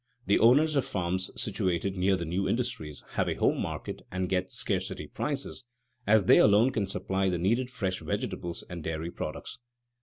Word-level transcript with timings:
The 0.25 0.39
owners 0.39 0.75
of 0.75 0.83
farms 0.83 1.29
situated 1.39 1.95
near 1.95 2.15
the 2.17 2.25
new 2.25 2.49
industries 2.49 3.03
have 3.09 3.29
a 3.29 3.35
home 3.35 3.61
market 3.61 4.01
and 4.11 4.27
get 4.27 4.49
scarcity 4.49 5.05
prices, 5.05 5.63
as 6.07 6.25
they 6.25 6.39
alone 6.39 6.71
can 6.71 6.87
supply 6.87 7.29
the 7.29 7.37
needed 7.37 7.69
fresh 7.69 7.99
vegetables 8.01 8.63
and 8.67 8.83
dairy 8.83 9.11
products. 9.11 9.59